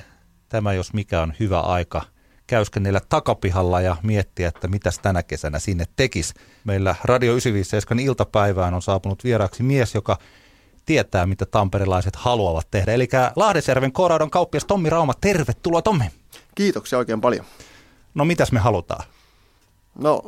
Tämä 0.49 0.73
jos 0.73 0.93
mikä 0.93 1.23
on 1.23 1.33
hyvä 1.41 1.61
aika 1.61 2.03
käyskennellä 2.47 3.01
takapihalla 3.09 3.80
ja 3.80 3.97
miettiä, 4.03 4.48
että 4.48 4.69
mitäs 4.69 4.98
tänä 4.98 5.23
kesänä 5.23 5.59
sinne 5.59 5.84
tekisi. 5.97 6.34
Meillä 6.65 6.95
Radio 7.05 7.33
957 7.33 8.05
iltapäivään 8.05 8.75
on 8.75 8.83
saapunut 8.83 9.25
vieraaksi 9.25 9.62
mies, 9.62 9.95
joka 9.95 10.19
tietää, 10.87 11.27
mitä 11.27 11.47
tamperelaiset 11.47 12.17
haluavat 12.17 12.70
tehdä. 12.70 12.93
Eli 12.93 13.09
Lahdesjärven 13.37 13.93
Koraudon 13.93 14.31
kauppias 14.31 14.65
Tommi 14.65 14.91
Rauma, 14.91 15.15
tervetuloa 15.20 15.83
Tommi. 15.83 16.05
Kiitoksia 16.55 16.98
oikein 16.98 17.20
paljon. 17.20 17.45
No 18.15 18.25
mitäs 18.25 18.53
me 18.53 18.61
halutaan? 18.61 19.05
No 19.98 20.23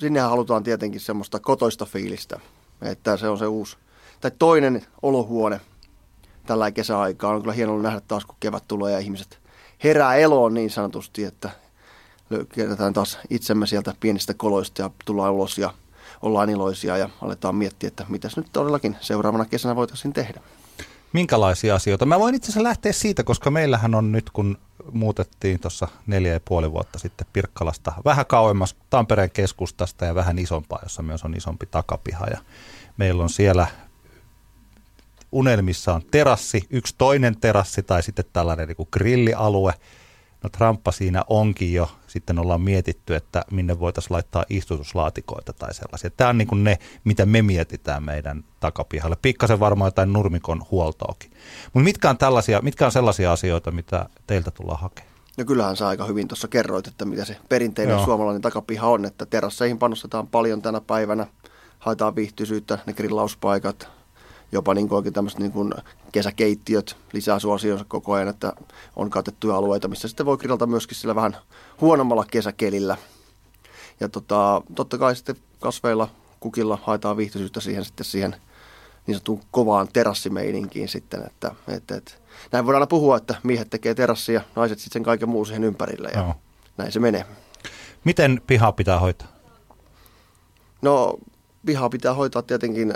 sinnehän 0.00 0.30
halutaan 0.30 0.62
tietenkin 0.62 1.00
semmoista 1.00 1.40
kotoista 1.40 1.84
fiilistä, 1.84 2.40
että 2.82 3.16
se 3.16 3.28
on 3.28 3.38
se 3.38 3.46
uusi, 3.46 3.76
tai 4.20 4.30
toinen 4.38 4.86
olohuone 5.02 5.60
tällä 6.50 6.70
kesäaikaa. 6.70 7.30
On 7.30 7.40
kyllä 7.40 7.52
hienoa 7.52 7.82
nähdä 7.82 8.00
taas, 8.00 8.24
kun 8.24 8.36
kevät 8.40 8.64
tulee 8.68 8.92
ja 8.92 8.98
ihmiset 8.98 9.38
herää 9.84 10.14
eloon 10.14 10.54
niin 10.54 10.70
sanotusti, 10.70 11.24
että 11.24 11.50
kerätään 12.54 12.92
taas 12.92 13.18
itsemme 13.30 13.66
sieltä 13.66 13.94
pienistä 14.00 14.34
koloista 14.34 14.82
ja 14.82 14.90
tullaan 15.04 15.32
ulos 15.32 15.58
ja 15.58 15.74
ollaan 16.22 16.50
iloisia 16.50 16.96
ja 16.96 17.08
aletaan 17.22 17.54
miettiä, 17.54 17.88
että 17.88 18.06
mitäs 18.08 18.36
nyt 18.36 18.46
todellakin 18.52 18.96
seuraavana 19.00 19.44
kesänä 19.44 19.76
voitaisiin 19.76 20.12
tehdä. 20.12 20.40
Minkälaisia 21.12 21.74
asioita? 21.74 22.06
Mä 22.06 22.20
voin 22.20 22.34
itse 22.34 22.46
asiassa 22.46 22.68
lähteä 22.68 22.92
siitä, 22.92 23.24
koska 23.24 23.50
meillähän 23.50 23.94
on 23.94 24.12
nyt, 24.12 24.30
kun 24.30 24.58
muutettiin 24.92 25.60
tuossa 25.60 25.88
neljä 26.06 26.32
ja 26.32 26.40
puoli 26.44 26.72
vuotta 26.72 26.98
sitten 26.98 27.26
Pirkkalasta 27.32 27.92
vähän 28.04 28.26
kauemmas 28.26 28.76
Tampereen 28.90 29.30
keskustasta 29.30 30.04
ja 30.04 30.14
vähän 30.14 30.38
isompaa, 30.38 30.80
jossa 30.82 31.02
myös 31.02 31.24
on 31.24 31.34
isompi 31.34 31.66
takapiha. 31.66 32.26
Ja 32.26 32.38
meillä 32.96 33.22
on 33.22 33.30
siellä 33.30 33.66
unelmissa 35.32 35.94
on 35.94 36.02
terassi, 36.10 36.66
yksi 36.70 36.94
toinen 36.98 37.40
terassi 37.40 37.82
tai 37.82 38.02
sitten 38.02 38.24
tällainen 38.32 38.68
niin 38.68 38.76
kuin 38.76 38.88
grillialue. 38.92 39.74
No 40.42 40.50
Tramppa 40.50 40.92
siinä 40.92 41.24
onkin 41.28 41.72
jo. 41.72 41.90
Sitten 42.06 42.38
ollaan 42.38 42.60
mietitty, 42.60 43.14
että 43.14 43.44
minne 43.50 43.78
voitaisiin 43.80 44.14
laittaa 44.14 44.44
istutuslaatikoita 44.48 45.52
tai 45.52 45.74
sellaisia. 45.74 46.10
Tämä 46.10 46.30
on 46.30 46.38
niin 46.38 46.48
kuin 46.48 46.64
ne, 46.64 46.78
mitä 47.04 47.26
me 47.26 47.42
mietitään 47.42 48.02
meidän 48.02 48.44
takapihalle. 48.60 49.16
Pikkasen 49.22 49.60
varmaan 49.60 49.86
jotain 49.86 50.12
nurmikon 50.12 50.62
huoltoakin. 50.70 51.30
Mutta 51.64 51.84
mitkä 51.84 52.10
on, 52.10 52.18
tällaisia, 52.18 52.60
mitkä 52.62 52.86
on 52.86 52.92
sellaisia 52.92 53.32
asioita, 53.32 53.70
mitä 53.70 54.08
teiltä 54.26 54.50
tullaan 54.50 54.80
hakemaan? 54.80 55.10
No 55.38 55.44
kyllähän 55.44 55.76
sä 55.76 55.88
aika 55.88 56.04
hyvin 56.04 56.28
tuossa 56.28 56.48
kerroit, 56.48 56.86
että 56.86 57.04
mitä 57.04 57.24
se 57.24 57.36
perinteinen 57.48 57.94
Joo. 57.94 58.04
suomalainen 58.04 58.42
takapiha 58.42 58.88
on, 58.88 59.04
että 59.04 59.26
terasseihin 59.26 59.78
panostetaan 59.78 60.28
paljon 60.28 60.62
tänä 60.62 60.80
päivänä, 60.80 61.26
haetaan 61.78 62.16
viihtyisyyttä, 62.16 62.78
ne 62.86 62.92
grillauspaikat, 62.92 63.88
jopa 64.52 64.74
niin 64.74 64.88
kuin 64.88 65.12
tämmöiset 65.12 65.40
niin 65.40 65.52
kuin 65.52 65.72
kesäkeittiöt 66.12 66.96
lisää 67.12 67.38
suosionsa 67.38 67.84
koko 67.88 68.12
ajan, 68.12 68.28
että 68.28 68.52
on 68.96 69.10
katettuja 69.10 69.56
alueita, 69.56 69.88
missä 69.88 70.08
sitten 70.08 70.26
voi 70.26 70.36
grillata 70.36 70.66
myöskin 70.66 70.96
sillä 70.96 71.14
vähän 71.14 71.36
huonommalla 71.80 72.24
kesäkelillä. 72.30 72.96
Ja 74.00 74.08
tota, 74.08 74.62
totta 74.74 74.98
kai 74.98 75.16
sitten 75.16 75.36
kasveilla, 75.60 76.08
kukilla 76.40 76.78
haetaan 76.82 77.16
viihtyisyyttä 77.16 77.60
siihen 77.60 77.84
sitten 77.84 78.06
siihen 78.06 78.36
niin 79.06 79.14
sanottuun 79.14 79.40
kovaan 79.50 79.88
terassimeininkiin 79.92 80.88
sitten, 80.88 81.26
että, 81.26 81.54
että, 81.68 81.96
että 81.96 82.12
näin 82.52 82.66
voidaan 82.66 82.80
aina 82.80 82.86
puhua, 82.86 83.16
että 83.16 83.34
miehet 83.42 83.70
tekee 83.70 83.94
terassia, 83.94 84.40
naiset 84.56 84.78
sitten 84.78 84.92
sen 84.92 85.02
kaiken 85.02 85.28
muun 85.28 85.46
siihen 85.46 85.64
ympärille 85.64 86.08
ja 86.14 86.22
no. 86.22 86.34
näin 86.76 86.92
se 86.92 87.00
menee. 87.00 87.24
Miten 88.04 88.42
piha 88.46 88.72
pitää 88.72 88.98
hoitaa? 88.98 89.28
No 90.82 91.18
pihaa 91.66 91.88
pitää 91.88 92.14
hoitaa 92.14 92.42
tietenkin 92.42 92.94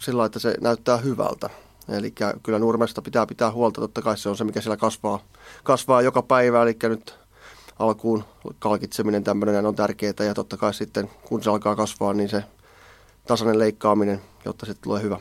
sillä 0.00 0.24
että 0.24 0.38
se 0.38 0.54
näyttää 0.60 0.96
hyvältä. 0.96 1.50
Eli 1.88 2.14
kyllä 2.42 2.58
nurmesta 2.58 3.02
pitää 3.02 3.26
pitää 3.26 3.52
huolta, 3.52 3.80
totta 3.80 4.02
kai 4.02 4.18
se 4.18 4.28
on 4.28 4.36
se, 4.36 4.44
mikä 4.44 4.60
siellä 4.60 4.76
kasvaa, 4.76 5.18
kasvaa 5.64 6.02
joka 6.02 6.22
päivä, 6.22 6.62
eli 6.62 6.76
nyt 6.82 7.18
alkuun 7.78 8.24
kalkitseminen 8.58 9.24
tämmöinen 9.24 9.66
on 9.66 9.74
tärkeää 9.74 10.24
ja 10.26 10.34
totta 10.34 10.56
kai 10.56 10.74
sitten 10.74 11.10
kun 11.24 11.42
se 11.42 11.50
alkaa 11.50 11.76
kasvaa, 11.76 12.14
niin 12.14 12.28
se 12.28 12.44
tasainen 13.26 13.58
leikkaaminen, 13.58 14.20
jotta 14.44 14.66
se 14.66 14.74
tulee 14.74 15.02
hyvä. 15.02 15.20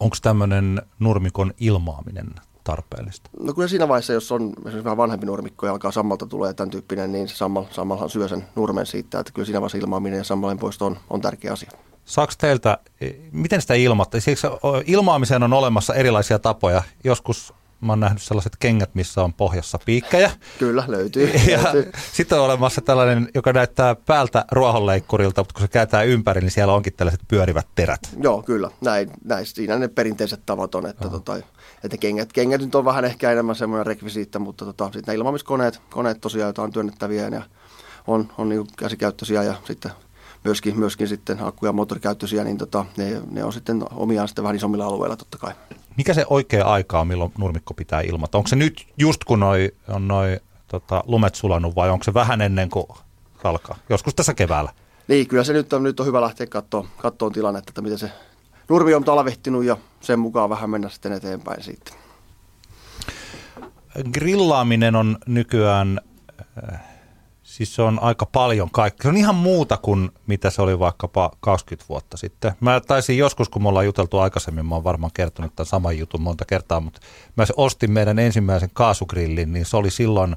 Onko 0.00 0.16
tämmöinen 0.22 0.82
nurmikon 0.98 1.54
ilmaaminen 1.60 2.34
tarpeellista? 2.64 3.30
No 3.40 3.54
kyllä 3.54 3.68
siinä 3.68 3.88
vaiheessa, 3.88 4.12
jos 4.12 4.32
on 4.32 4.42
esimerkiksi 4.42 4.84
vähän 4.84 4.96
vanhempi 4.96 5.26
nurmikko 5.26 5.66
ja 5.66 5.72
alkaa 5.72 5.90
sammalta 5.90 6.26
tulee 6.26 6.54
tämän 6.54 6.70
tyyppinen, 6.70 7.12
niin 7.12 7.28
se 7.28 7.36
sammal, 7.36 7.64
sammalhan 7.70 8.10
syö 8.10 8.28
sen 8.28 8.44
nurmen 8.56 8.86
siitä, 8.86 9.20
että 9.20 9.32
kyllä 9.32 9.46
siinä 9.46 9.60
vaiheessa 9.60 9.78
ilmaaminen 9.78 10.18
ja 10.18 10.24
sammalen 10.24 10.58
poisto 10.58 10.86
on, 10.86 10.96
on 11.10 11.20
tärkeä 11.20 11.52
asia. 11.52 11.70
Saako 12.04 12.32
teiltä, 12.38 12.78
miten 13.32 13.60
sitä 13.60 13.74
ilmatta? 13.74 14.20
Siksi 14.20 14.46
ilmaamiseen 14.86 15.42
on 15.42 15.52
olemassa 15.52 15.94
erilaisia 15.94 16.38
tapoja. 16.38 16.82
Joskus 17.04 17.54
mä 17.80 17.92
oon 17.92 18.00
nähnyt 18.00 18.22
sellaiset 18.22 18.56
kengät, 18.60 18.94
missä 18.94 19.22
on 19.22 19.34
pohjassa 19.34 19.78
piikkejä. 19.84 20.30
Kyllä, 20.58 20.84
löytyy. 20.88 21.26
Ja 21.52 21.64
löytyy. 21.64 21.92
sitten 22.12 22.38
on 22.38 22.44
olemassa 22.44 22.80
tällainen, 22.80 23.28
joka 23.34 23.52
näyttää 23.52 23.94
päältä 23.94 24.44
ruohonleikkurilta, 24.52 25.40
mutta 25.40 25.52
kun 25.54 25.62
se 25.62 25.68
kääntää 25.68 26.02
ympäri, 26.02 26.40
niin 26.40 26.50
siellä 26.50 26.72
onkin 26.72 26.92
tällaiset 26.92 27.20
pyörivät 27.28 27.66
terät. 27.74 28.00
Joo, 28.22 28.42
kyllä. 28.42 28.70
Näin, 28.80 29.10
näin 29.24 29.46
siinä 29.46 29.78
ne 29.78 29.88
perinteiset 29.88 30.40
tavat 30.46 30.74
on, 30.74 30.86
että, 30.86 31.08
tota, 31.08 31.36
että 31.84 31.96
kengät, 31.96 32.32
kengät 32.32 32.60
nyt 32.60 32.74
on 32.74 32.84
vähän 32.84 33.04
ehkä 33.04 33.30
enemmän 33.30 33.56
semmoinen 33.56 33.86
rekvisiitta, 33.86 34.38
mutta 34.38 34.64
tota, 34.64 34.84
sitten 34.84 35.12
ne 35.12 35.14
ilmaamiskoneet, 35.14 35.80
koneet 35.90 36.20
tosiaan, 36.20 36.46
joita 36.46 36.62
on 36.62 36.72
työnnettäviä 36.72 37.28
ja 37.28 37.42
on, 38.06 38.32
on 38.38 38.48
niin 38.48 38.66
käsikäyttöisiä 38.78 39.42
ja 39.42 39.54
sitten 39.64 39.92
myöskin, 40.44 40.78
myöskin 40.78 41.08
sitten 41.08 41.38
akku- 41.38 41.66
ja 41.66 41.72
moottorikäyttöisiä, 41.72 42.44
niin 42.44 42.58
tota, 42.58 42.84
ne, 42.96 43.22
ne 43.30 43.44
on 43.44 43.52
sitten 43.52 43.84
omiaan 43.92 44.28
sitten 44.28 44.44
vähän 44.44 44.56
isommilla 44.56 44.86
alueilla 44.86 45.16
totta 45.16 45.38
kai. 45.38 45.52
Mikä 45.96 46.14
se 46.14 46.26
oikea 46.30 46.64
aika 46.64 47.00
on, 47.00 47.08
milloin 47.08 47.32
nurmikko 47.38 47.74
pitää 47.74 48.00
ilmata? 48.00 48.38
Onko 48.38 48.48
se 48.48 48.56
nyt 48.56 48.86
just 48.98 49.24
kun 49.24 49.40
noi, 49.40 49.72
on 49.88 50.08
noin 50.08 50.40
tota, 50.68 51.04
lumet 51.06 51.34
sulannut 51.34 51.76
vai 51.76 51.90
onko 51.90 52.04
se 52.04 52.14
vähän 52.14 52.40
ennen 52.40 52.70
kuin 52.70 52.86
alkaa? 53.44 53.76
Joskus 53.88 54.14
tässä 54.14 54.34
keväällä. 54.34 54.72
Niin, 55.08 55.28
kyllä 55.28 55.44
se 55.44 55.52
nyt 55.52 55.72
on, 55.72 55.82
nyt 55.82 56.00
on 56.00 56.06
hyvä 56.06 56.20
lähteä 56.20 56.46
katsoa, 56.46 56.86
katsoa 56.96 57.30
tilannetta, 57.30 57.70
että 57.70 57.82
miten 57.82 57.98
se 57.98 58.10
nurmi 58.68 58.94
on 58.94 59.04
talvehtinut 59.04 59.64
ja 59.64 59.76
sen 60.00 60.18
mukaan 60.18 60.50
vähän 60.50 60.70
mennä 60.70 60.88
sitten 60.88 61.12
eteenpäin 61.12 61.62
siitä. 61.62 61.92
Grillaaminen 64.12 64.96
on 64.96 65.18
nykyään 65.26 66.00
äh, 66.72 66.93
Siis 67.44 67.74
se 67.74 67.82
on 67.82 67.98
aika 68.02 68.26
paljon 68.26 68.70
kaikkea. 68.70 69.02
Se 69.02 69.08
on 69.08 69.16
ihan 69.16 69.34
muuta 69.34 69.76
kuin 69.76 70.10
mitä 70.26 70.50
se 70.50 70.62
oli 70.62 70.78
vaikkapa 70.78 71.30
20 71.40 71.88
vuotta 71.88 72.16
sitten. 72.16 72.52
Mä 72.60 72.80
taisin 72.80 73.18
joskus, 73.18 73.48
kun 73.48 73.62
me 73.62 73.68
ollaan 73.68 73.86
juteltu 73.86 74.18
aikaisemmin, 74.18 74.66
mä 74.66 74.74
oon 74.74 74.84
varmaan 74.84 75.10
kertonut 75.14 75.56
tämän 75.56 75.66
saman 75.66 75.98
jutun 75.98 76.22
monta 76.22 76.44
kertaa, 76.44 76.80
mutta 76.80 77.00
mä 77.36 77.44
ostin 77.56 77.90
meidän 77.90 78.18
ensimmäisen 78.18 78.70
kaasugrillin, 78.72 79.52
niin 79.52 79.66
se 79.66 79.76
oli 79.76 79.90
silloin 79.90 80.36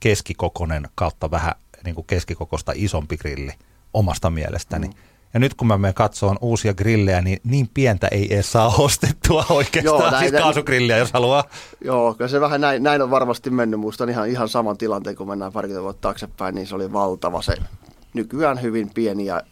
keskikokoinen 0.00 0.88
kautta 0.94 1.30
vähän 1.30 1.52
niin 1.84 1.94
kuin 1.94 2.06
keskikokosta 2.06 2.72
isompi 2.74 3.16
grilli 3.16 3.52
omasta 3.94 4.30
mielestäni. 4.30 4.88
Mm. 4.88 4.94
Ja 5.34 5.40
nyt 5.40 5.54
kun 5.54 5.66
mä 5.66 5.78
menen 5.78 5.94
katsomaan 5.94 6.38
uusia 6.40 6.74
grillejä, 6.74 7.20
niin 7.20 7.40
niin 7.44 7.70
pientä 7.74 8.08
ei 8.08 8.34
edes 8.34 8.52
saa 8.52 8.74
ostettua 8.78 9.44
oikeastaan, 9.50 10.00
joo, 10.00 10.10
näin, 10.10 10.28
siis 10.30 10.42
kaasugrilliä 10.42 10.98
jos 10.98 11.12
haluaa. 11.12 11.44
Joo, 11.84 12.14
kyllä 12.14 12.28
se 12.28 12.40
vähän 12.40 12.60
näin, 12.60 12.82
näin 12.82 13.02
on 13.02 13.10
varmasti 13.10 13.50
mennyt. 13.50 13.80
Muistan 13.80 14.08
ihan, 14.08 14.28
ihan 14.28 14.48
saman 14.48 14.78
tilanteen, 14.78 15.16
kun 15.16 15.28
mennään 15.28 15.52
parikymmentä 15.52 15.82
vuotta 15.82 16.00
taaksepäin, 16.00 16.54
niin 16.54 16.66
se 16.66 16.74
oli 16.74 16.92
valtava 16.92 17.42
se 17.42 17.54
nykyään 18.14 18.62
hyvin 18.62 18.90
pieni 18.94 19.26
ja 19.26 19.42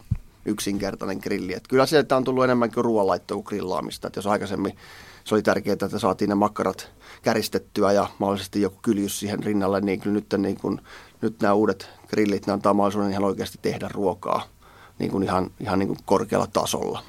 yksinkertainen 0.45 1.19
grilli. 1.23 1.53
Et 1.53 1.67
kyllä 1.67 1.85
sieltä 1.85 2.17
on 2.17 2.23
tullut 2.23 2.43
enemmän 2.43 2.71
kuin 2.71 2.85
ruoanlaittoa 2.85 3.35
kuin 3.35 3.45
grillaamista. 3.45 4.07
Et 4.07 4.15
jos 4.15 4.27
aikaisemmin 4.27 4.77
se 5.23 5.35
oli 5.35 5.41
tärkeää, 5.41 5.73
että 5.73 5.99
saatiin 5.99 6.29
ne 6.29 6.35
makkarat 6.35 6.91
käristettyä 7.21 7.91
ja 7.91 8.07
mahdollisesti 8.19 8.61
joku 8.61 8.77
kyljys 8.81 9.19
siihen 9.19 9.43
rinnalle, 9.43 9.81
niin 9.81 9.99
kyllä 9.99 10.13
nyt, 10.13 10.33
niin 10.37 10.57
kun, 10.57 10.81
nyt 11.21 11.41
nämä 11.41 11.53
uudet 11.53 11.89
grillit, 12.07 12.47
ne 12.47 12.53
antaa 12.53 12.73
mahdollisuuden 12.73 13.11
ihan 13.11 13.23
oikeasti 13.23 13.59
tehdä 13.61 13.89
ruokaa 13.93 14.58
niin 14.99 15.11
kuin 15.11 15.23
ihan, 15.23 15.51
ihan 15.59 15.79
niin 15.79 15.87
kuin 15.87 15.99
korkealla 16.05 16.47
tasolla. 16.47 17.03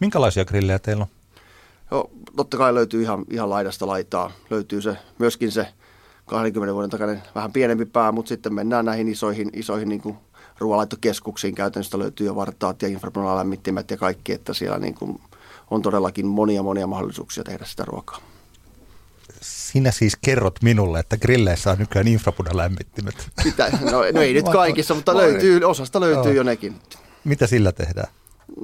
Minkälaisia 0.00 0.44
grillejä 0.44 0.78
teillä 0.78 1.02
on? 1.02 1.08
Joo, 1.90 2.10
totta 2.36 2.56
kai 2.56 2.74
löytyy 2.74 3.02
ihan, 3.02 3.24
ihan 3.30 3.50
laidasta 3.50 3.86
laitaa. 3.86 4.30
Löytyy 4.50 4.82
se, 4.82 4.96
myöskin 5.18 5.52
se 5.52 5.68
20 6.26 6.74
vuoden 6.74 6.90
takainen 6.90 7.22
vähän 7.34 7.52
pienempi 7.52 7.84
pää, 7.84 8.12
mutta 8.12 8.28
sitten 8.28 8.54
mennään 8.54 8.84
näihin 8.84 9.08
isoihin, 9.08 9.50
isoihin 9.52 9.88
niin 9.88 10.00
kuin 10.00 10.16
ruoanlaittokeskuksiin. 10.58 11.54
Käytännössä 11.54 11.98
löytyy 11.98 12.26
jo 12.26 12.36
vartaat 12.36 12.82
ja 12.82 12.88
infrapunalämmittimet 12.88 13.90
ja 13.90 13.96
kaikki, 13.96 14.32
että 14.32 14.54
siellä 14.54 14.78
niin 14.78 14.94
kuin 14.94 15.20
on 15.70 15.82
todellakin 15.82 16.26
monia 16.26 16.62
monia 16.62 16.86
mahdollisuuksia 16.86 17.44
tehdä 17.44 17.64
sitä 17.64 17.84
ruokaa. 17.84 18.18
sinä 19.40 19.90
siis 19.90 20.16
kerrot 20.24 20.62
minulle, 20.62 21.00
että 21.00 21.16
grilleissä 21.16 21.70
on 21.70 21.78
nykyään 21.78 22.08
infrapunalämmittimet. 22.08 23.28
Mitä? 23.44 23.70
No, 23.80 23.98
no 24.12 24.20
ei 24.20 24.34
nyt 24.34 24.48
kaikissa, 24.48 24.94
mutta 24.94 25.16
löytyy, 25.16 25.64
osasta 25.64 26.00
löytyy 26.00 26.34
jo 26.34 26.42
nekin. 26.42 26.74
Mitä 27.28 27.46
sillä 27.46 27.72
tehdään? 27.72 28.08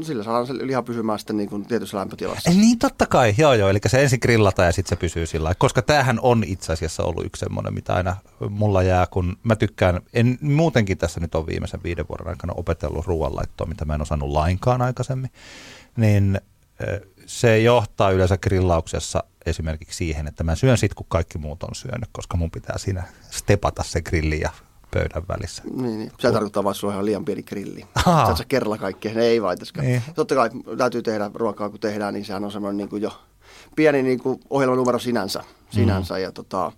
sillä 0.02 0.24
saadaan 0.24 0.46
se 0.46 0.52
liha 0.52 0.82
pysymään 0.82 1.18
sitten 1.18 1.36
niin 1.36 1.48
kuin 1.48 1.66
tietyssä 1.66 1.98
lämpötilassa. 1.98 2.50
Ei, 2.50 2.56
niin 2.56 2.78
totta 2.78 3.06
kai, 3.06 3.34
joo 3.38 3.54
joo, 3.54 3.68
eli 3.68 3.78
se 3.86 4.02
ensin 4.02 4.18
grillata 4.22 4.64
ja 4.64 4.72
sitten 4.72 4.88
se 4.88 5.00
pysyy 5.00 5.26
sillä 5.26 5.54
Koska 5.58 5.82
tämähän 5.82 6.18
on 6.22 6.44
itse 6.46 6.72
asiassa 6.72 7.02
ollut 7.02 7.24
yksi 7.26 7.40
semmoinen, 7.40 7.74
mitä 7.74 7.94
aina 7.94 8.16
mulla 8.48 8.82
jää, 8.82 9.06
kun 9.06 9.36
mä 9.42 9.56
tykkään, 9.56 10.00
en 10.12 10.38
muutenkin 10.40 10.98
tässä 10.98 11.20
nyt 11.20 11.34
on 11.34 11.46
viimeisen 11.46 11.82
viiden 11.84 12.08
vuoden 12.08 12.28
aikana 12.28 12.54
opetellut 12.56 13.06
ruoanlaittoa, 13.06 13.66
mitä 13.66 13.84
mä 13.84 13.94
en 13.94 14.02
osannut 14.02 14.30
lainkaan 14.30 14.82
aikaisemmin, 14.82 15.30
niin 15.96 16.40
se 17.26 17.58
johtaa 17.58 18.10
yleensä 18.10 18.38
grillauksessa 18.38 19.24
esimerkiksi 19.46 19.96
siihen, 19.96 20.26
että 20.26 20.44
mä 20.44 20.54
syön 20.54 20.78
sit, 20.78 20.94
kun 20.94 21.06
kaikki 21.08 21.38
muut 21.38 21.62
on 21.62 21.74
syönyt, 21.74 22.08
koska 22.12 22.36
mun 22.36 22.50
pitää 22.50 22.78
siinä 22.78 23.02
stepata 23.30 23.82
se 23.82 24.02
grilli 24.02 24.40
ja 24.40 24.50
pöydän 24.94 25.22
välissä. 25.28 25.62
Niin, 25.74 25.98
niin. 25.98 26.12
Se 26.20 26.32
tarkoittaa 26.32 26.64
vaan, 26.64 26.74
että 26.76 26.98
on 26.98 27.04
liian 27.04 27.24
pieni 27.24 27.42
grilli. 27.42 27.86
Sä 28.38 28.44
kerralla 28.48 28.78
kaikkea, 28.78 29.14
ne 29.14 29.22
ei 29.22 29.42
vaitaskaan. 29.42 29.86
Niin. 29.86 30.02
Totta 30.14 30.34
kai 30.34 30.50
täytyy 30.78 31.02
tehdä 31.02 31.30
ruokaa, 31.34 31.70
kun 31.70 31.80
tehdään, 31.80 32.14
niin 32.14 32.24
sehän 32.24 32.44
on 32.44 32.52
semmoinen 32.52 32.76
niin 32.76 32.88
kuin 32.88 33.02
jo 33.02 33.22
pieni 33.76 34.02
niin 34.02 34.20
kuin 34.20 34.40
ohjelmanumero 34.50 34.98
sinänsä. 34.98 35.44
sinänsä 35.70 36.14
mm. 36.14 36.20
ja 36.20 36.32
tota, 36.32 36.72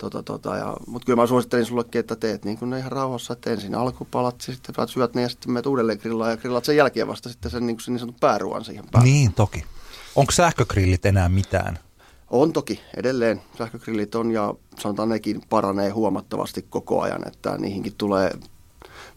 Tota, 0.00 0.22
tota, 0.22 0.56
ja, 0.56 0.76
mutta 0.86 1.06
kyllä 1.06 1.22
mä 1.22 1.26
suosittelin 1.26 1.66
sullekin, 1.66 1.98
että 1.98 2.16
teet 2.16 2.44
niin 2.44 2.58
kuin 2.58 2.70
ne 2.70 2.78
ihan 2.78 2.92
rauhassa, 2.92 3.32
että 3.32 3.50
ensin 3.50 3.74
alkupalat, 3.74 4.44
ja 4.48 4.54
sitten 4.54 4.88
syöt 4.88 5.14
ne 5.14 5.22
ja 5.22 5.28
sitten 5.28 5.52
menet 5.52 5.66
uudelleen 5.66 5.98
grillaan 5.98 6.30
ja 6.30 6.36
grillaat 6.36 6.64
sen 6.64 6.76
jälkeen 6.76 7.08
vasta 7.08 7.28
sitten 7.28 7.50
sen 7.50 7.66
niin, 7.66 7.76
kuin, 7.76 7.84
niin 7.86 7.98
sanotun 7.98 8.20
pääruoan 8.20 8.64
siihen 8.64 8.84
päälle. 8.92 9.10
Niin, 9.10 9.32
toki. 9.32 9.64
Onko 10.16 10.32
sähkögrillit 10.32 11.06
enää 11.06 11.28
mitään? 11.28 11.78
On 12.30 12.52
toki, 12.52 12.80
edelleen 12.96 13.42
sähkögrillit 13.58 14.14
on 14.14 14.30
ja 14.30 14.54
sanotaan 14.78 15.08
nekin 15.08 15.42
paranee 15.48 15.90
huomattavasti 15.90 16.66
koko 16.70 17.00
ajan, 17.00 17.28
että 17.28 17.58
niihinkin 17.58 17.94
tulee 17.98 18.30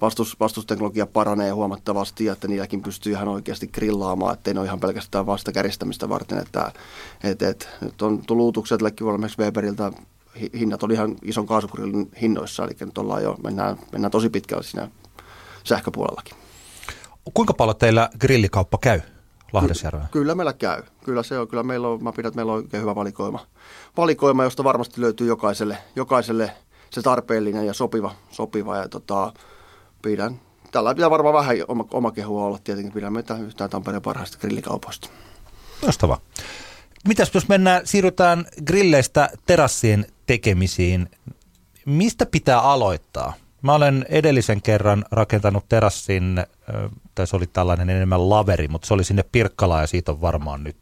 vastus, 0.02 0.40
vastusteknologia 0.40 1.08
paranee 1.08 1.52
huomattavasti 1.52 2.26
ja 2.26 2.34
että 2.34 2.48
niilläkin 2.48 2.82
pystyy 2.82 3.12
ihan 3.12 3.28
oikeasti 3.28 3.68
grillaamaan, 3.68 4.34
ettei 4.34 4.54
ne 4.54 4.60
ole 4.60 4.68
ihan 4.68 4.80
pelkästään 4.80 5.26
vasta 5.26 5.52
käristämistä 5.52 6.10
varten, 6.10 6.38
että 6.38 6.72
et, 7.24 7.42
et, 7.42 7.70
nyt 7.82 8.02
on 8.02 8.22
tullut 8.28 8.44
uutuksetillekin 8.44 9.08
esimerkiksi 9.08 9.42
Weberiltä 9.42 9.92
hinnat 10.54 10.84
oli 10.84 10.94
ihan 10.94 11.16
ison 11.22 11.46
kaasugrillin 11.48 12.12
hinnoissa, 12.22 12.64
eli 12.64 12.76
nyt 12.80 12.98
ollaan 12.98 13.24
jo, 13.24 13.36
mennään, 13.44 13.78
mennään 13.92 14.12
tosi 14.12 14.30
pitkälle 14.30 14.64
siinä 14.64 14.90
sähköpuolellakin. 15.64 16.38
Kuinka 17.34 17.54
paljon 17.54 17.78
teillä 17.78 18.10
grillikauppa 18.20 18.78
käy? 18.78 19.02
Lahdesjärvellä? 19.54 20.06
Ky- 20.06 20.20
kyllä 20.20 20.36
meillä 20.36 20.54
käy. 20.54 20.84
Kyllä 21.06 21.24
se 21.24 21.40
on. 21.40 21.48
Kyllä 21.48 21.64
meillä 21.64 21.88
on, 21.88 22.04
mä 22.04 22.12
pidän, 22.12 22.30
että 22.30 22.36
meillä 22.36 22.52
on 22.52 22.58
oikein 22.58 22.82
hyvä 22.82 22.96
valikoima. 22.96 23.46
Valikoima, 23.98 24.44
josta 24.44 24.64
varmasti 24.64 25.02
löytyy 25.02 25.28
jokaiselle, 25.28 25.78
jokaiselle 25.96 26.52
se 26.90 27.02
tarpeellinen 27.02 27.66
ja 27.66 27.74
sopiva. 27.74 28.16
sopiva 28.32 28.78
ja 28.78 28.90
tota, 28.90 29.34
pidän, 30.02 30.40
tällä 30.72 30.96
pitää 30.96 31.10
varmaan 31.10 31.34
vähän 31.34 31.58
oma, 31.68 31.86
oma 31.92 32.12
kehua 32.12 32.46
olla 32.46 32.60
tietenkin. 32.64 32.94
Pidämme 32.94 33.24
yhtään 33.46 33.70
Tampereen 33.70 34.02
parhaista 34.02 34.38
grillikaupoista. 34.38 35.10
Loistavaa. 35.82 36.20
Mitäs 37.08 37.32
jos 37.34 37.48
mennään, 37.48 37.88
siirrytään 37.88 38.46
grilleistä 38.66 39.30
terassien 39.46 40.06
tekemisiin. 40.26 41.10
Mistä 41.86 42.26
pitää 42.26 42.62
aloittaa? 42.62 43.34
Mä 43.64 43.74
olen 43.74 44.06
edellisen 44.10 44.62
kerran 44.62 45.06
rakentanut 45.12 45.70
terassin, 45.70 46.46
tai 47.16 47.28
se 47.28 47.36
oli 47.36 47.48
tällainen 47.48 47.90
enemmän 47.90 48.30
laveri, 48.30 48.68
mutta 48.68 48.88
se 48.88 48.94
oli 48.94 49.04
sinne 49.04 49.24
Pirkkalaan 49.32 49.84
ja 49.84 49.88
siitä 49.88 50.12
on 50.12 50.22
varmaan 50.22 50.64
nyt 50.64 50.78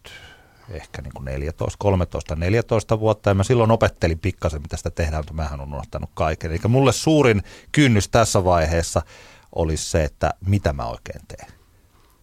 ehkä 0.70 1.02
niin 1.02 1.14
kuin 1.14 1.26
14, 1.26 1.78
13, 1.80 2.36
14 2.36 3.00
vuotta. 3.00 3.30
Ja 3.30 3.34
mä 3.34 3.44
silloin 3.44 3.72
opettelin 3.72 4.20
pikkasen, 4.20 4.62
mitä 4.62 4.78
sitä 4.78 4.92
tehdään, 4.92 5.20
mutta 5.20 5.34
mähän 5.34 5.62
on 5.62 5.74
unohtanut 5.74 6.10
kaiken. 6.14 6.52
Eli 6.52 6.60
mulle 6.68 6.92
suurin 6.92 7.44
kynnys 7.72 8.10
tässä 8.10 8.44
vaiheessa 8.44 9.02
olisi 9.56 9.90
se, 9.90 10.04
että 10.04 10.34
mitä 10.46 10.74
mä 10.74 10.86
oikein 10.86 11.22
teen. 11.28 11.52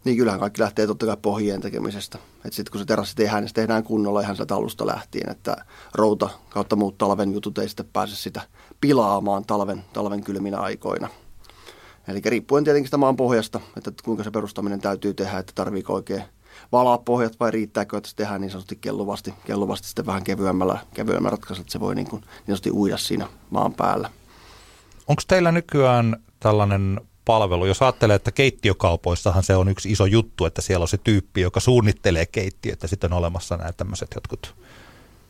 Niin 0.04 0.16
kyllähän 0.16 0.40
kaikki 0.40 0.60
lähtee 0.60 0.86
totta 0.86 1.06
kai 1.06 1.16
pohjien 1.22 1.60
tekemisestä. 1.60 2.18
Että 2.36 2.56
sitten 2.56 2.72
kun 2.72 2.80
se 2.80 2.84
terassi 2.84 3.16
tehdään, 3.16 3.42
niin 3.42 3.48
se 3.48 3.54
tehdään 3.54 3.84
kunnolla 3.84 4.20
ihan 4.20 4.36
sieltä 4.36 4.54
alusta 4.54 4.86
lähtien, 4.86 5.30
että 5.30 5.56
routa 5.94 6.28
kautta 6.48 6.76
muut 6.76 6.98
talven 6.98 7.32
jutut 7.32 7.58
ei 7.58 7.68
sitten 7.68 7.88
pääse 7.92 8.16
sitä 8.16 8.40
pilaamaan 8.80 9.44
talven, 9.44 9.84
talven 9.92 10.24
kylminä 10.24 10.58
aikoina. 10.58 11.08
Eli 12.08 12.20
riippuen 12.24 12.64
tietenkin 12.64 12.86
sitä 12.86 12.96
maan 12.96 13.16
pohjasta, 13.16 13.60
että 13.76 13.92
kuinka 14.04 14.24
se 14.24 14.30
perustaminen 14.30 14.80
täytyy 14.80 15.14
tehdä, 15.14 15.38
että 15.38 15.52
tarviiko 15.54 15.94
oikein 15.94 16.22
valaa 16.72 16.98
pohjat 16.98 17.40
vai 17.40 17.50
riittääkö, 17.50 17.96
että 17.96 18.10
se 18.10 18.16
tehdään 18.16 18.40
niin 18.40 18.50
sanotusti 18.50 18.76
kelluvasti, 18.76 19.34
kelluvasti 19.46 19.86
sitten 19.86 20.06
vähän 20.06 20.24
kevyemmällä, 20.24 20.78
kevyemmällä 20.94 21.30
ratkaisulla, 21.30 21.64
että 21.64 21.72
se 21.72 21.80
voi 21.80 21.94
niin, 21.94 22.06
kuin, 22.06 22.20
niin 22.20 22.46
sanotusti 22.46 22.70
uida 22.70 22.96
siinä 22.96 23.28
maan 23.50 23.74
päällä. 23.74 24.10
Onko 25.08 25.22
teillä 25.28 25.52
nykyään 25.52 26.16
tällainen 26.40 27.00
palvelu. 27.24 27.66
Jos 27.66 27.82
ajattelee, 27.82 28.16
että 28.16 28.32
keittiökaupoissahan 28.32 29.42
se 29.42 29.56
on 29.56 29.68
yksi 29.68 29.92
iso 29.92 30.06
juttu, 30.06 30.44
että 30.44 30.62
siellä 30.62 30.84
on 30.84 30.88
se 30.88 30.98
tyyppi, 30.98 31.40
joka 31.40 31.60
suunnittelee 31.60 32.26
keittiötä, 32.26 32.86
sitten 32.86 33.12
on 33.12 33.18
olemassa 33.18 33.56
nämä 33.56 33.72
tämmöiset 33.72 34.08
jotkut 34.14 34.54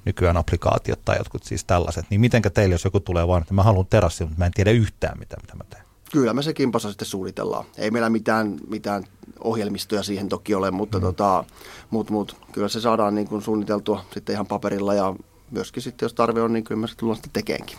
nykyään 0.05 0.37
applikaatiot 0.37 1.05
tai 1.05 1.19
jotkut 1.19 1.45
siis 1.45 1.65
tällaiset, 1.65 2.07
niin 2.11 2.21
mitenkä 2.21 2.51
teille, 2.51 2.75
jos 2.75 2.85
joku 2.85 3.01
tulee 3.01 3.29
vaan, 3.29 3.43
että 3.43 3.55
mä 3.55 3.63
haluan 3.63 3.87
terassin, 3.87 4.27
mutta 4.27 4.39
mä 4.39 4.47
en 4.47 4.53
tiedä 4.53 4.71
yhtään 4.71 5.19
mitä, 5.19 5.37
mitä 5.41 5.57
mä 5.57 5.65
teen? 5.71 5.83
Kyllä 6.13 6.35
me 6.35 6.43
se 6.43 6.55
kimpassa 6.55 6.89
sitten 6.89 7.09
suunnitellaan. 7.09 7.65
Ei 7.79 7.91
meillä 7.91 8.11
mitään, 8.11 8.57
mitään 8.69 9.05
ohjelmistoja 9.41 10.03
siihen 10.03 10.29
toki 10.29 10.55
ole, 10.55 10.71
mutta 10.71 10.99
mm. 10.99 11.03
tota, 11.03 11.45
mut, 11.91 12.11
mut, 12.11 12.37
kyllä 12.53 12.69
se 12.69 12.81
saadaan 12.81 13.15
niin 13.15 13.29
kuin 13.29 13.43
suunniteltua 13.43 14.05
sitten 14.15 14.33
ihan 14.33 14.47
paperilla 14.47 14.95
ja 14.95 15.15
myöskin 15.51 15.83
sitten, 15.83 16.07
jos 16.07 16.15
tarve 16.15 16.43
on, 16.43 16.53
niin 16.53 16.65
kyllä 16.65 16.81
me 16.81 16.89
se 16.89 16.97
tullaan 16.97 17.17
sitten 17.17 17.33
tekeenkin. 17.33 17.79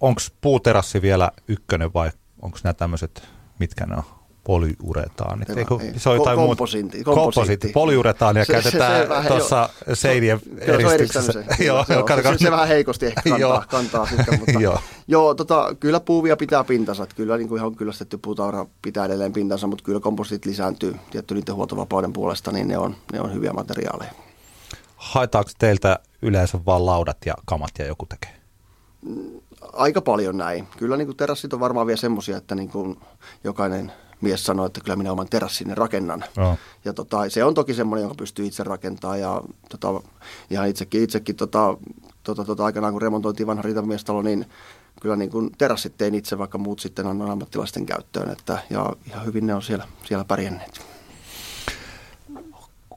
Onko 0.00 0.20
puuterassi 0.40 1.02
vielä 1.02 1.30
ykkönen 1.48 1.94
vai 1.94 2.10
onko 2.42 2.58
nämä 2.64 2.74
tämmöiset, 2.74 3.28
mitkä 3.58 3.86
ne 3.86 3.96
on? 3.96 4.17
Polyuretaanit. 4.48 5.50
Eikö, 5.50 5.74
ei. 5.80 5.92
Se 5.96 6.08
on 6.08 6.16
jotain 6.16 6.36
komposiitti. 6.36 6.96
muuta. 6.96 7.20
Komposiitti. 7.20 7.68
Polyuretaania 7.68 8.44
se, 8.44 8.52
käytetään 8.52 9.26
tuossa 9.26 9.68
seinien 9.94 10.40
eristyksessä. 10.60 11.32
Se, 11.32 11.64
joo, 11.64 11.84
joo, 11.88 12.06
se, 12.22 12.38
se, 12.38 12.50
vähän 12.50 12.68
heikosti 12.68 13.06
ehkä 13.06 13.22
kantaa, 13.30 13.64
kantaa 13.70 14.06
sitten, 14.06 14.38
mutta 14.38 14.60
joo. 14.66 14.78
joo 15.08 15.34
tota, 15.34 15.74
kyllä 15.80 16.00
puuvia 16.00 16.36
pitää 16.36 16.64
pintansa. 16.64 17.02
Että 17.02 17.16
kyllä 17.16 17.36
niin 17.36 17.48
kuin 17.48 17.58
ihan 17.58 17.74
kyllästetty 17.74 18.18
puutaura 18.18 18.66
pitää 18.82 19.04
edelleen 19.04 19.32
pintansa, 19.32 19.66
mutta 19.66 19.84
kyllä 19.84 20.00
kompositit 20.00 20.46
lisääntyy 20.46 20.96
tietty 21.10 21.34
niiden 21.34 21.54
huoltovapauden 21.54 22.12
puolesta, 22.12 22.52
niin 22.52 22.68
ne 22.68 22.78
on, 22.78 22.96
ne 23.12 23.20
on 23.20 23.34
hyviä 23.34 23.52
materiaaleja. 23.52 24.12
Haetaanko 24.96 25.50
teiltä 25.58 25.98
yleensä 26.22 26.58
vain 26.66 26.86
laudat 26.86 27.18
ja 27.26 27.34
kamat 27.44 27.70
ja 27.78 27.86
joku 27.86 28.06
tekee? 28.06 28.34
Aika 29.72 30.00
paljon 30.00 30.36
näin. 30.36 30.68
Kyllä 30.76 30.96
niin 30.96 31.06
kuin 31.06 31.16
terassit 31.16 31.52
on 31.52 31.60
varmaan 31.60 31.86
vielä 31.86 31.96
semmoisia, 31.96 32.36
että 32.36 32.54
niin 32.54 32.68
kuin 32.68 33.00
jokainen 33.44 33.92
mies 34.20 34.44
sanoo, 34.44 34.66
että 34.66 34.80
kyllä 34.80 34.96
minä 34.96 35.12
oman 35.12 35.28
terassini 35.28 35.74
rakennan. 35.74 36.24
No. 36.36 36.56
Ja 36.84 36.92
tota, 36.92 37.30
se 37.30 37.44
on 37.44 37.54
toki 37.54 37.74
semmoinen, 37.74 38.02
jonka 38.02 38.14
pystyy 38.14 38.46
itse 38.46 38.64
rakentamaan. 38.64 39.20
Ja 39.20 39.42
tota, 39.68 40.02
ihan 40.50 40.68
itsekin, 40.68 41.02
itsekin 41.02 41.36
tota, 41.36 41.76
tota, 42.22 42.44
tota, 42.44 42.64
aikanaan, 42.64 42.92
kun 42.92 43.02
remontoitiin 43.02 43.46
vanha 43.46 43.62
rintamamiestalo, 43.62 44.22
niin 44.22 44.46
kyllä 45.00 45.16
niin 45.16 45.30
kuin 45.30 45.50
terassit 45.58 45.94
tein 45.98 46.14
itse, 46.14 46.38
vaikka 46.38 46.58
muut 46.58 46.80
sitten 46.80 47.06
on 47.06 47.22
ammattilaisten 47.30 47.86
käyttöön. 47.86 48.30
Että, 48.30 48.58
ja 48.70 48.92
ihan 49.06 49.26
hyvin 49.26 49.46
ne 49.46 49.54
on 49.54 49.62
siellä, 49.62 49.88
siellä 50.04 50.24
pärjänneet. 50.24 50.80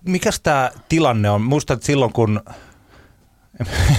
Mikäs 0.05 0.39
tämä 0.39 0.71
tilanne 0.89 1.29
on? 1.29 1.41
Muistan, 1.41 1.75
että 1.75 1.85
silloin 1.85 2.13
kun 2.13 2.41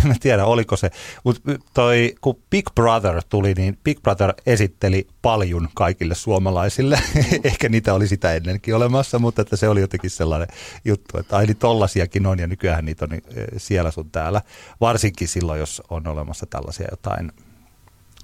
en 0.05 0.21
tiedä 0.21 0.45
oliko 0.45 0.77
se, 0.77 0.91
mutta 1.25 1.53
toi, 1.75 2.15
kun 2.21 2.43
Big 2.51 2.65
Brother 2.75 3.23
tuli, 3.29 3.55
niin 3.55 3.79
Big 3.85 4.03
Brother 4.03 4.35
esitteli 4.47 5.07
paljon 5.23 5.69
kaikille 5.75 6.15
suomalaisille. 6.15 6.99
Ehkä 7.45 7.69
niitä 7.69 7.95
oli 7.95 8.09
sitä 8.09 8.35
ennenkin 8.35 8.77
olemassa, 8.77 9.19
mutta 9.19 9.43
että 9.43 9.57
se 9.57 9.69
oli 9.69 9.81
jotenkin 9.81 10.11
sellainen 10.11 10.49
juttu, 10.85 11.19
että 11.19 11.37
aini 11.37 11.55
tollasiakin 11.55 12.27
on 12.27 12.39
ja 12.39 12.47
nykyään 12.47 12.85
niitä 12.85 13.05
on 13.05 13.09
niin, 13.09 13.23
eh, 13.37 13.47
siellä 13.57 13.91
sun 13.91 14.11
täällä. 14.11 14.43
Varsinkin 14.81 15.29
silloin, 15.29 15.61
jos 15.61 15.83
on 15.91 16.07
olemassa 16.07 16.47
tällaisia 16.47 16.89
jotain 16.91 17.33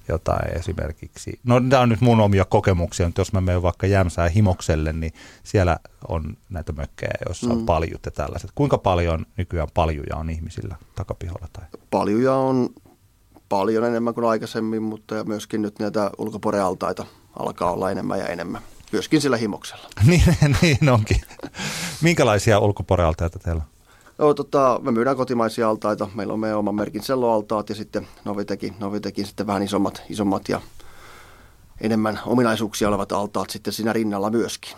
jotain 0.09 0.57
esimerkiksi. 0.57 1.39
No 1.43 1.61
tämä 1.69 1.81
on 1.81 1.89
nyt 1.89 2.01
mun 2.01 2.19
omia 2.19 2.45
kokemuksia, 2.45 3.05
mutta 3.05 3.21
jos 3.21 3.33
mä 3.33 3.41
menen 3.41 3.61
vaikka 3.61 3.87
Jämsään 3.87 4.31
Himokselle, 4.31 4.93
niin 4.93 5.13
siellä 5.43 5.79
on 6.07 6.37
näitä 6.49 6.71
mökkejä, 6.71 7.13
joissa 7.25 7.49
on 7.49 7.57
mm. 7.57 7.65
paljut 7.65 8.05
ja 8.05 8.11
tällaiset. 8.11 8.51
Kuinka 8.55 8.77
paljon 8.77 9.25
nykyään 9.37 9.67
paljuja 9.73 10.15
on 10.15 10.29
ihmisillä 10.29 10.75
takapiholla? 10.95 11.47
Tai? 11.53 11.65
Paljuja 11.91 12.33
on 12.33 12.69
paljon 13.49 13.85
enemmän 13.85 14.13
kuin 14.13 14.25
aikaisemmin, 14.25 14.83
mutta 14.83 15.23
myöskin 15.23 15.61
nyt 15.61 15.79
näitä 15.79 16.11
ulkoporealtaita 16.17 17.05
alkaa 17.39 17.71
olla 17.71 17.91
enemmän 17.91 18.19
ja 18.19 18.27
enemmän. 18.27 18.61
Myöskin 18.91 19.21
sillä 19.21 19.37
himoksella. 19.37 19.87
niin, 20.07 20.23
niin 20.61 20.89
onkin. 20.89 21.21
Minkälaisia 22.01 22.59
ulkoporealtaita 22.59 23.39
teillä 23.39 23.61
on? 23.63 23.78
Joo, 24.19 24.33
tota, 24.33 24.79
me 24.83 24.91
myydään 24.91 25.17
kotimaisia 25.17 25.69
altaita. 25.69 26.07
Meillä 26.15 26.33
on 26.33 26.39
meidän 26.39 26.57
oman 26.57 26.75
merkin 26.75 27.03
selloaltaat 27.03 27.69
ja 27.69 27.75
sitten 27.75 28.07
Novitekin, 28.25 28.75
Novitekin 28.79 29.25
sitten 29.25 29.47
vähän 29.47 29.63
isommat, 29.63 30.01
isommat 30.09 30.49
ja 30.49 30.61
enemmän 31.81 32.19
ominaisuuksia 32.25 32.87
olevat 32.87 33.11
altaat 33.11 33.49
sitten 33.49 33.73
siinä 33.73 33.93
rinnalla 33.93 34.29
myöskin. 34.29 34.71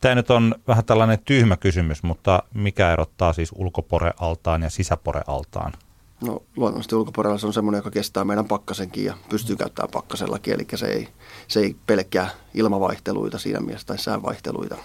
Tämä 0.00 0.14
nyt 0.14 0.30
on 0.30 0.54
vähän 0.68 0.84
tällainen 0.84 1.18
tyhmä 1.24 1.56
kysymys, 1.56 2.02
mutta 2.02 2.42
mikä 2.54 2.92
erottaa 2.92 3.32
siis 3.32 3.52
ulkoporealtaan 3.54 4.62
ja 4.62 4.70
sisäporealtaan? 4.70 5.72
No 6.20 6.42
luonnollisesti 6.56 6.94
ulkopuolella 6.94 7.38
se 7.38 7.46
on 7.46 7.52
semmoinen, 7.52 7.78
joka 7.78 7.90
kestää 7.90 8.24
meidän 8.24 8.48
pakkasenkin 8.48 9.04
ja 9.04 9.14
pystyy 9.28 9.56
käyttämään 9.56 9.90
pakkasellakin, 9.92 10.54
eli 10.54 10.66
se 10.74 10.86
ei, 10.86 11.08
se 11.48 11.60
ei 11.60 11.76
pelkkää 11.86 12.30
ilmavaihteluita 12.54 13.38
siinä 13.38 13.60
mielessä 13.60 13.86
tai 13.86 13.98
säänvaihteluita 13.98 14.76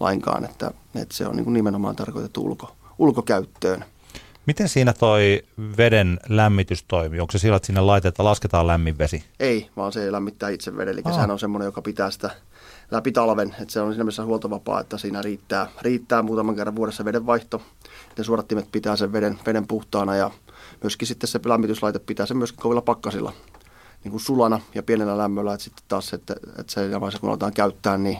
lainkaan, 0.00 0.44
että, 0.44 0.70
että 0.94 1.14
se 1.14 1.26
on 1.26 1.36
niin 1.36 1.52
nimenomaan 1.52 1.96
tarkoitettu 1.96 2.44
ulko, 2.44 2.76
ulkokäyttöön. 2.98 3.84
Miten 4.46 4.68
siinä 4.68 4.92
toi 4.92 5.42
veden 5.76 6.20
lämmitys 6.28 6.84
toimii? 6.88 7.20
Onko 7.20 7.32
se 7.32 7.38
sillä, 7.38 7.56
että 7.56 7.66
sinne 7.66 7.80
laitetaan, 7.80 8.24
lasketaan 8.24 8.66
lämmin 8.66 8.98
vesi? 8.98 9.24
Ei, 9.40 9.70
vaan 9.76 9.92
se 9.92 10.12
lämmittää 10.12 10.48
itse 10.48 10.76
veden, 10.76 10.92
eli 10.92 11.02
Aa. 11.04 11.12
sehän 11.12 11.30
on 11.30 11.38
semmoinen, 11.38 11.66
joka 11.66 11.82
pitää 11.82 12.10
sitä 12.10 12.30
läpi 12.90 13.12
talven, 13.12 13.56
että 13.60 13.72
se 13.72 13.80
on 13.80 13.92
siinä 13.92 14.04
mielessä 14.04 14.24
huoltovapaa, 14.24 14.80
että 14.80 14.98
siinä 14.98 15.22
riittää, 15.22 15.66
riittää 15.82 16.22
muutaman 16.22 16.56
kerran 16.56 16.76
vuodessa 16.76 17.04
veden 17.04 17.26
vaihto. 17.26 17.62
Ne 18.18 18.24
suodattimet 18.24 18.72
pitää 18.72 18.96
sen 18.96 19.12
veden, 19.12 19.38
veden 19.46 19.66
puhtaana 19.66 20.16
ja 20.16 20.30
myöskin 20.82 21.08
sitten 21.08 21.28
se 21.28 21.40
lämmityslaite 21.44 21.98
pitää 21.98 22.26
sen 22.26 22.36
myöskin 22.36 22.60
kovilla 22.62 22.82
pakkasilla 22.82 23.32
niin 24.04 24.10
kuin 24.10 24.20
sulana 24.20 24.60
ja 24.74 24.82
pienellä 24.82 25.18
lämmöllä, 25.18 25.54
että 25.54 25.64
sitten 25.64 25.84
taas, 25.88 26.12
että, 26.12 26.34
että 26.58 26.72
se 26.72 27.00
vaiheessa 27.00 27.20
kun 27.20 27.30
aletaan 27.30 27.52
käyttää, 27.52 27.98
niin 27.98 28.18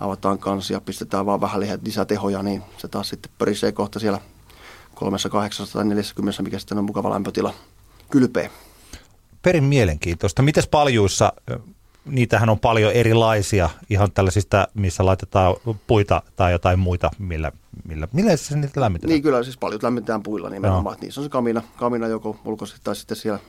avataan 0.00 0.38
kanssa 0.38 0.72
ja 0.72 0.80
pistetään 0.80 1.26
vaan 1.26 1.40
vähän 1.40 1.60
lisää 1.82 2.04
tehoja, 2.04 2.42
niin 2.42 2.62
se 2.78 2.88
taas 2.88 3.08
sitten 3.08 3.32
pörisee 3.38 3.72
kohta 3.72 3.98
siellä 3.98 4.20
3840, 4.94 6.42
mikä 6.42 6.58
sitten 6.58 6.78
on 6.78 6.84
mukava 6.84 7.10
lämpötila 7.10 7.54
kylpee. 8.10 8.50
Perin 9.42 9.64
mielenkiintoista. 9.64 10.42
Mites 10.42 10.66
paljuissa, 10.66 11.32
niitähän 12.04 12.48
on 12.48 12.58
paljon 12.58 12.92
erilaisia, 12.92 13.70
ihan 13.90 14.12
tällaisista, 14.12 14.68
missä 14.74 15.06
laitetaan 15.06 15.56
puita 15.86 16.22
tai 16.36 16.52
jotain 16.52 16.78
muita, 16.78 17.10
millä, 17.18 17.52
millä, 17.88 18.08
millä 18.12 18.36
se 18.36 18.56
niitä 18.56 18.80
lämmitetään? 18.80 19.10
Niin 19.10 19.22
kyllä, 19.22 19.42
siis 19.42 19.56
paljon 19.56 19.80
lämmitetään 19.82 20.22
puilla 20.22 20.50
nimenomaan. 20.50 20.96
No. 20.96 21.00
Niissä 21.00 21.20
on 21.20 21.24
se 21.24 21.30
kamina, 21.30 21.62
kamina 21.76 22.06
joko 22.06 22.36
ulkoisesti 22.44 22.80
tai 22.84 22.96
sitten 22.96 23.16
siellä 23.16 23.40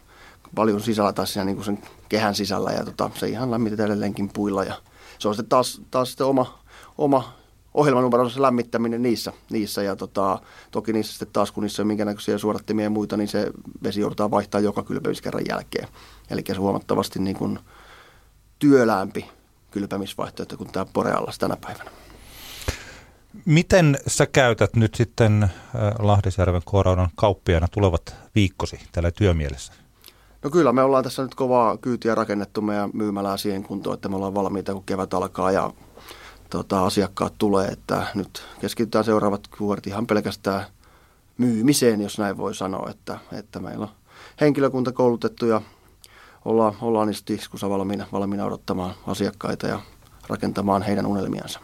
paljon 0.56 0.82
sisällä 0.82 1.14
tai 1.14 1.28
siinä 1.28 1.46
niin 1.46 1.56
kuin 1.56 1.66
sen 1.66 1.80
kehän 2.10 2.36
sisällä 2.36 2.72
ja 2.72 2.86
tota, 2.86 3.10
se 3.16 3.28
ihan 3.28 3.52
lämmitetään 3.52 3.88
edelleenkin 3.88 4.30
puilla 4.34 4.64
ja 4.64 4.76
se 5.20 5.28
on 5.28 5.36
sitten 5.36 5.50
taas, 5.50 5.82
taas 5.92 6.10
sitten 6.10 6.28
oma, 6.28 6.60
oma 6.98 7.34
ohjelmanumero 7.74 8.30
se 8.30 8.42
lämmittäminen 8.42 9.04
niissä. 9.04 9.34
niissä 9.50 9.84
ja 9.84 9.96
tota, 9.96 10.40
toki 10.72 10.94
niissä 10.94 11.12
sitten 11.12 11.28
taas, 11.34 11.52
kun 11.52 11.64
niissä 11.64 11.84
on 11.84 11.88
minkä 11.88 12.06
näköisiä 12.06 12.38
suodattimia 12.38 12.84
ja 12.84 12.90
muita, 12.90 13.18
niin 13.18 13.28
se 13.28 13.52
vesi 13.84 14.02
joudutaan 14.02 14.32
vaihtaa 14.32 14.62
joka 14.62 14.84
kylpemiskerran 14.84 15.44
jälkeen. 15.50 15.88
Eli 16.30 16.44
se 16.48 16.54
huomattavasti 16.54 17.20
niin 17.20 17.36
kuin 17.36 17.60
työlämpi 18.60 19.26
kylpemisvaihtoehto 19.72 20.58
kuin 20.58 20.72
tämä 20.72 20.86
Borealas 20.86 21.38
tänä 21.38 21.58
päivänä. 21.62 21.92
Miten 23.46 23.98
sä 24.08 24.26
käytät 24.26 24.76
nyt 24.76 24.96
sitten 24.96 25.44
äh, 25.44 25.52
Lahdisjärven 26.00 26.62
Kooraudan 26.66 27.10
kauppiaana 27.16 27.68
tulevat 27.68 28.16
viikkosi 28.36 28.80
tällä 28.92 29.12
työmielessä? 29.12 29.74
No 30.46 30.52
kyllä, 30.52 30.74
me 30.74 30.84
ollaan 30.84 31.04
tässä 31.04 31.24
nyt 31.24 31.36
kovaa 31.36 31.78
kyytiä 31.78 32.16
rakennettu 32.16 32.62
meidän 32.62 32.90
myymälää 32.94 33.38
siihen 33.38 33.64
kuntoon, 33.64 33.94
että 33.94 34.10
me 34.10 34.16
ollaan 34.16 34.34
valmiita, 34.34 34.74
kun 34.74 34.84
kevät 34.84 35.14
alkaa 35.14 35.52
ja 35.52 35.74
tota, 36.50 36.86
asiakkaat 36.86 37.34
tulee, 37.38 37.68
että 37.68 38.08
nyt 38.16 38.44
keskitytään 38.62 39.06
seuraavat 39.06 39.42
vuodet 39.60 39.88
ihan 39.88 40.08
pelkästään 40.08 40.66
myymiseen, 41.38 42.02
jos 42.02 42.20
näin 42.20 42.38
voi 42.38 42.56
sanoa, 42.56 42.90
että, 42.90 43.20
että 43.32 43.60
meillä 43.60 43.84
on 43.84 43.92
henkilökunta 44.42 44.92
koulutettu 44.92 45.46
ja 45.46 45.62
ollaan, 46.46 46.74
ollaan 46.82 47.08
niistä 47.08 47.34
valmiina, 47.70 48.06
valmiina 48.12 48.46
odottamaan 48.46 48.96
asiakkaita 49.08 49.68
ja 49.68 49.80
rakentamaan 50.28 50.82
heidän 50.82 51.06
unelmiansa. 51.06 51.60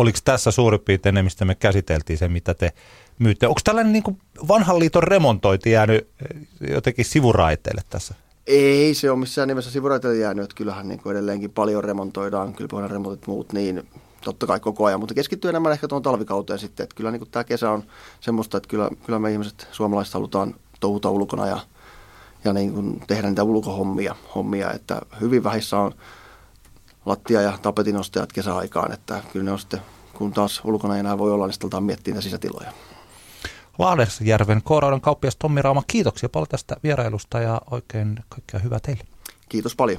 Oliko 0.00 0.18
tässä 0.24 0.50
suurin 0.50 0.80
piirtein 0.80 1.24
mistä 1.24 1.44
me 1.44 1.54
käsiteltiin 1.54 2.18
se, 2.18 2.28
mitä 2.28 2.54
te 2.54 2.72
myytte? 3.18 3.46
Onko 3.46 3.60
tällainen 3.64 3.92
niin 3.92 4.18
vanhan 4.48 4.78
liiton 4.78 5.02
remontointi 5.02 5.70
jäänyt 5.70 5.98
eh, 6.00 6.70
jotenkin 6.70 7.04
sivuraiteille 7.04 7.82
tässä? 7.90 8.14
Ei 8.46 8.94
se 8.94 9.10
ole 9.10 9.18
missään 9.18 9.48
nimessä 9.48 9.70
sivuraiteille 9.70 10.18
jäänyt, 10.18 10.44
että 10.44 10.56
kyllähän 10.56 10.88
niin 10.88 11.00
kuin 11.00 11.12
edelleenkin 11.12 11.50
paljon 11.50 11.84
remontoidaan, 11.84 12.54
kyllä 12.54 12.88
remontit 12.88 13.26
muut, 13.26 13.52
niin 13.52 13.88
totta 14.24 14.46
kai 14.46 14.60
koko 14.60 14.84
ajan, 14.84 15.00
mutta 15.00 15.14
keskittyy 15.14 15.48
enemmän 15.48 15.72
ehkä 15.72 15.88
tuon 15.88 16.02
talvikauteen 16.02 16.58
sitten, 16.58 16.84
että 16.84 16.96
kyllä 16.96 17.10
niin 17.10 17.20
kuin 17.20 17.30
tämä 17.30 17.44
kesä 17.44 17.70
on 17.70 17.84
semmoista, 18.20 18.56
että 18.56 18.68
kyllä, 18.68 18.90
kyllä 19.06 19.18
me 19.18 19.32
ihmiset, 19.32 19.68
suomalaiset 19.72 20.14
halutaan 20.14 20.54
touhuta 20.80 21.10
ulkona 21.10 21.46
ja, 21.46 21.60
ja 22.44 22.52
niin 22.52 22.72
kuin 22.72 23.00
tehdä 23.06 23.28
niitä 23.28 23.44
ulkohommia, 23.44 24.16
hommia, 24.34 24.72
että 24.72 25.00
hyvin 25.20 25.44
vähissä 25.44 25.78
on 25.78 25.94
lattia- 27.10 27.42
ja 27.42 27.58
tapetinostajat 27.62 28.32
kesäaikaan, 28.32 28.92
että 28.92 29.22
kyllä 29.32 29.44
ne 29.44 29.52
on 29.52 29.58
sitten, 29.58 29.80
kun 30.14 30.32
taas 30.32 30.60
ulkona 30.64 30.94
ei 30.94 31.00
enää 31.00 31.18
voi 31.18 31.32
olla, 31.32 31.46
niin 31.46 31.52
sitten 31.52 31.66
aletaan 31.66 31.84
miettiä 31.84 32.20
sisätiloja. 32.20 32.72
Lahdesjärven 33.78 34.62
Kooraudan 34.62 35.00
kauppias 35.00 35.36
Tommi 35.36 35.62
Rauma, 35.62 35.82
kiitoksia 35.86 36.28
paljon 36.28 36.48
tästä 36.48 36.76
vierailusta 36.82 37.40
ja 37.40 37.60
oikein 37.70 38.18
kaikkea 38.28 38.60
hyvää 38.60 38.80
teille. 38.80 39.04
Kiitos 39.48 39.76
paljon. 39.76 39.98